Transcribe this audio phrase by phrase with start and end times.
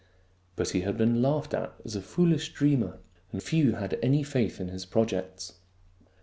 [0.55, 2.97] But he had been laughed at as a foolish dreamer,
[3.31, 5.59] and few people had any faith in his projects.